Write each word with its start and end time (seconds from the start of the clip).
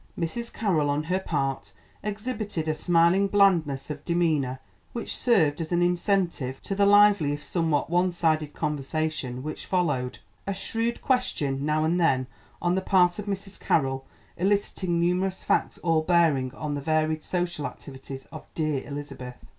Mrs. 0.19 0.51
Carroll, 0.51 0.89
on 0.89 1.03
her 1.03 1.19
part, 1.19 1.73
exhibited 2.01 2.67
a 2.67 2.73
smiling 2.73 3.27
blandness 3.27 3.91
of 3.91 4.03
demeanour 4.03 4.57
which 4.93 5.15
served 5.15 5.61
as 5.61 5.71
an 5.71 5.83
incentive 5.83 6.59
to 6.63 6.73
the 6.73 6.87
lively, 6.87 7.33
if 7.33 7.43
somewhat 7.43 7.87
one 7.91 8.11
sided 8.11 8.51
conversation 8.51 9.43
which 9.43 9.67
followed; 9.67 10.17
a 10.47 10.55
shrewd 10.55 11.03
question 11.03 11.67
now 11.67 11.83
and 11.85 11.99
then 12.01 12.25
on 12.63 12.73
the 12.73 12.81
part 12.81 13.19
of 13.19 13.27
Mrs. 13.27 13.59
Carroll 13.59 14.07
eliciting 14.37 14.99
numerous 14.99 15.43
facts 15.43 15.77
all 15.83 16.01
bearing 16.01 16.51
on 16.55 16.73
the 16.73 16.81
varied 16.81 17.21
social 17.21 17.67
activities 17.67 18.25
of 18.31 18.47
"dear 18.55 18.81
Elizabeth." 18.87 19.35